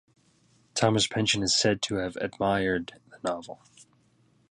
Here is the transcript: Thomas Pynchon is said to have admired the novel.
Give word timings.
Thomas 0.73 1.05
Pynchon 1.05 1.43
is 1.43 1.55
said 1.55 1.79
to 1.83 1.97
have 1.97 2.15
admired 2.15 2.99
the 3.11 3.19
novel. 3.23 3.61